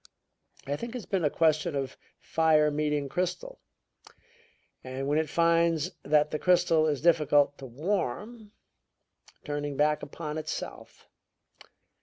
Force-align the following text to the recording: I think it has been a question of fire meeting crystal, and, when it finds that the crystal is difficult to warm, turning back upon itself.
I 0.65 0.77
think 0.77 0.95
it 0.95 0.95
has 0.97 1.05
been 1.05 1.23
a 1.23 1.29
question 1.29 1.75
of 1.75 1.95
fire 2.19 2.71
meeting 2.71 3.07
crystal, 3.07 3.59
and, 4.83 5.07
when 5.07 5.19
it 5.19 5.29
finds 5.29 5.91
that 6.01 6.31
the 6.31 6.39
crystal 6.39 6.87
is 6.87 7.03
difficult 7.03 7.59
to 7.59 7.67
warm, 7.67 8.51
turning 9.45 9.77
back 9.77 10.01
upon 10.01 10.39
itself. 10.39 11.07